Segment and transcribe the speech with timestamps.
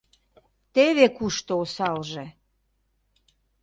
[0.73, 2.25] Теве кушто осалже.